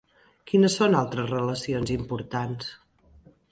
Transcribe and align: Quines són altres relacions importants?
Quines 0.51 0.77
són 0.79 0.97
altres 1.01 1.29
relacions 1.35 1.93
importants? 1.99 2.75